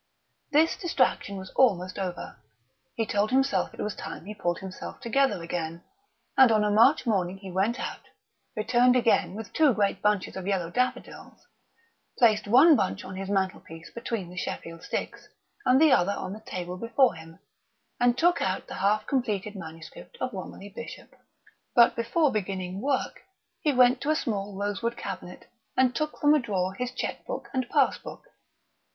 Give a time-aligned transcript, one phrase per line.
[0.51, 2.39] This distraction was almost over;
[2.95, 5.83] he told himself it was time he pulled himself together again;
[6.35, 8.01] and on a March morning he went out,
[8.55, 11.45] returned again with two great bunches of yellow daffodils,
[12.17, 15.27] placed one bunch on his mantelpiece between the Sheffield sticks
[15.67, 17.37] and the other on the table before him,
[17.99, 21.13] and took out the half completed manuscript of Romilly Bishop.
[21.75, 23.21] But before beginning work
[23.59, 25.45] he went to a small rosewood cabinet
[25.77, 28.23] and took from a drawer his cheque book and pass book.